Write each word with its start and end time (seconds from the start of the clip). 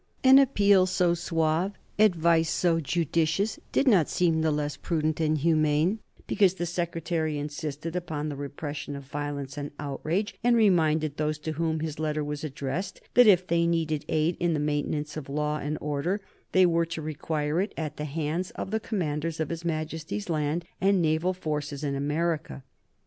An 0.23 0.39
appeal 0.39 0.87
so 0.87 1.13
suave, 1.13 1.73
advice 1.99 2.49
so 2.49 2.79
judicious, 2.79 3.59
did 3.71 3.87
not 3.87 4.09
seem 4.09 4.41
the 4.41 4.49
less 4.49 4.75
prudent 4.75 5.19
and 5.19 5.37
humane 5.37 5.99
because 6.25 6.55
the 6.55 6.65
Secretary 6.65 7.37
insisted 7.37 7.95
upon 7.95 8.27
the 8.27 8.35
repression 8.35 8.95
of 8.95 9.03
violence 9.03 9.59
and 9.59 9.69
outrage 9.77 10.33
and 10.43 10.55
reminded 10.55 11.17
those 11.17 11.37
to 11.37 11.51
whom 11.51 11.81
his 11.81 11.99
letter 11.99 12.23
was 12.23 12.43
addressed 12.43 12.99
that 13.13 13.27
if 13.27 13.45
they 13.45 13.67
needed 13.67 14.03
aid 14.09 14.35
in 14.39 14.55
the 14.55 14.59
maintenance 14.59 15.17
of 15.17 15.29
law 15.29 15.57
and 15.59 15.77
order 15.79 16.19
they 16.51 16.65
were 16.65 16.85
to 16.87 16.99
require 16.99 17.61
it 17.61 17.71
at 17.77 17.97
the 17.97 18.05
hands 18.05 18.49
of 18.55 18.71
the 18.71 18.79
commanders 18.79 19.39
of 19.39 19.49
his 19.49 19.63
Majesty's 19.63 20.29
land 20.31 20.65
and 20.81 20.99
naval 20.99 21.31
forces 21.35 21.83
in 21.83 21.93
America. 21.93 22.63